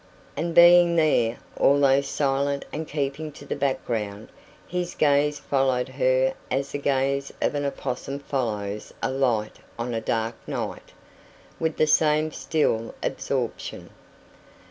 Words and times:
And 0.35 0.55
being 0.55 0.95
there, 0.95 1.37
although 1.57 2.01
silent 2.01 2.65
and 2.73 2.87
keeping 2.87 3.31
to 3.33 3.45
the 3.45 3.55
background, 3.55 4.29
his 4.67 4.95
gaze 4.95 5.37
followed 5.37 5.89
her 5.89 6.33
as 6.49 6.71
the 6.71 6.79
gaze 6.79 7.31
of 7.39 7.53
an 7.53 7.65
opossum 7.65 8.17
follows 8.17 8.91
a 9.03 9.11
light 9.11 9.57
on 9.77 9.93
a 9.93 10.01
dark 10.01 10.33
night, 10.47 10.91
with 11.59 11.77
the 11.77 11.85
same 11.85 12.31
still 12.31 12.95
absorption. 13.03 13.91